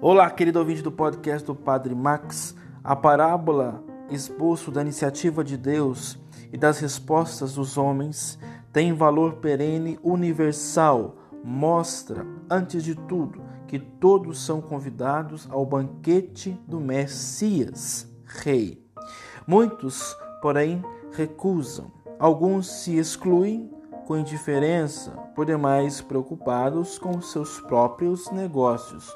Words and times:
Olá, 0.00 0.30
querido 0.30 0.60
ouvinte 0.60 0.80
do 0.80 0.92
podcast 0.92 1.44
do 1.44 1.56
Padre 1.56 1.92
Max. 1.92 2.54
A 2.84 2.94
parábola 2.94 3.82
expulso 4.08 4.70
da 4.70 4.80
iniciativa 4.80 5.42
de 5.42 5.56
Deus 5.56 6.16
e 6.52 6.56
das 6.56 6.78
respostas 6.78 7.54
dos 7.54 7.76
homens 7.76 8.38
tem 8.72 8.92
valor 8.92 9.38
perene 9.38 9.98
universal. 10.00 11.16
Mostra, 11.42 12.24
antes 12.48 12.84
de 12.84 12.94
tudo, 12.94 13.42
que 13.66 13.80
todos 13.80 14.40
são 14.40 14.60
convidados 14.60 15.48
ao 15.50 15.66
banquete 15.66 16.56
do 16.64 16.78
Messias, 16.78 18.08
Rei. 18.24 18.80
Muitos, 19.48 20.16
porém, 20.40 20.80
recusam. 21.10 21.90
Alguns 22.20 22.70
se 22.70 22.96
excluem 22.96 23.68
com 24.08 24.16
indiferença, 24.16 25.10
por 25.34 25.44
demais 25.44 26.00
preocupados 26.00 26.98
com 26.98 27.20
seus 27.20 27.60
próprios 27.60 28.30
negócios 28.30 29.14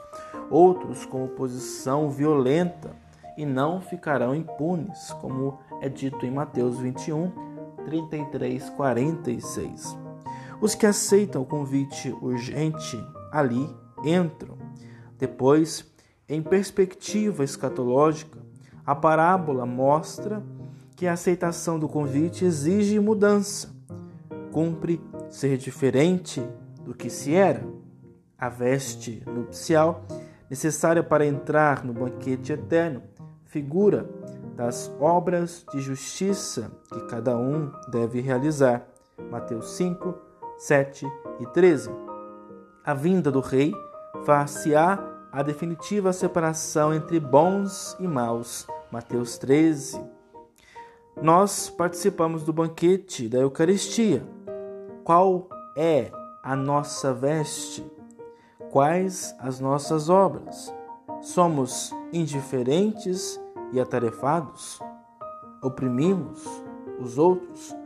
outros 0.50 1.06
com 1.06 1.24
oposição 1.24 2.10
violenta 2.10 2.94
e 3.38 3.46
não 3.46 3.80
ficarão 3.80 4.34
impunes, 4.34 5.10
como 5.12 5.58
é 5.80 5.88
dito 5.88 6.26
em 6.26 6.30
Mateus 6.30 6.78
21, 6.78 7.32
33, 7.86 8.68
46. 8.68 9.96
Os 10.60 10.74
que 10.74 10.84
aceitam 10.84 11.40
o 11.40 11.46
convite 11.46 12.14
urgente 12.20 13.02
ali 13.32 13.74
entram. 14.04 14.58
Depois, 15.18 15.90
em 16.28 16.42
perspectiva 16.42 17.42
escatológica, 17.42 18.38
a 18.84 18.94
parábola 18.94 19.64
mostra 19.64 20.42
que 20.94 21.06
a 21.06 21.14
aceitação 21.14 21.78
do 21.78 21.88
convite 21.88 22.44
exige 22.44 23.00
mudança. 23.00 23.71
Cumpre 24.52 25.00
ser 25.28 25.56
diferente 25.56 26.46
do 26.84 26.94
que 26.94 27.10
se 27.10 27.34
era. 27.34 27.64
A 28.38 28.48
veste 28.48 29.22
nupcial 29.26 30.04
necessária 30.50 31.02
para 31.02 31.24
entrar 31.24 31.84
no 31.84 31.92
banquete 31.92 32.52
eterno, 32.52 33.02
figura 33.46 34.08
das 34.54 34.92
obras 35.00 35.64
de 35.72 35.80
justiça 35.80 36.70
que 36.92 37.00
cada 37.06 37.36
um 37.36 37.72
deve 37.88 38.20
realizar. 38.20 38.86
Mateus 39.30 39.72
5, 39.72 40.14
7 40.58 41.06
e 41.40 41.46
13. 41.46 41.90
A 42.84 42.92
vinda 42.92 43.30
do 43.30 43.40
rei 43.40 43.72
far-se-á 44.24 45.12
a 45.32 45.42
definitiva 45.42 46.12
separação 46.12 46.92
entre 46.92 47.18
bons 47.18 47.96
e 47.98 48.06
maus. 48.06 48.66
Mateus 48.90 49.38
13. 49.38 49.98
Nós 51.20 51.70
participamos 51.70 52.42
do 52.44 52.52
banquete 52.52 53.28
da 53.28 53.38
Eucaristia. 53.38 54.22
Qual 55.04 55.48
é 55.76 56.10
a 56.42 56.54
nossa 56.56 57.12
veste? 57.12 57.84
quais 58.72 59.36
as 59.38 59.60
nossas 59.60 60.08
obras? 60.08 60.74
Somos 61.20 61.94
indiferentes 62.10 63.38
e 63.70 63.78
atarefados? 63.78 64.80
Oprimimos 65.62 66.42
os 66.98 67.18
outros? 67.18 67.76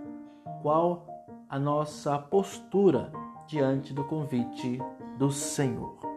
Qual 0.63 1.05
a 1.49 1.59
nossa 1.59 2.17
postura 2.19 3.13
diante 3.49 3.93
do 3.93 4.05
convite 4.05 4.81
do 5.19 5.31
Senhor? 5.31 6.16